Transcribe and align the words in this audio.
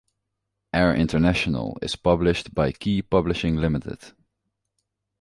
"Air 0.73 0.95
International" 0.95 1.77
is 1.83 1.95
published 1.95 2.55
by 2.55 2.71
Key 2.71 3.03
Publishing 3.03 3.57
Limited. 3.57 3.99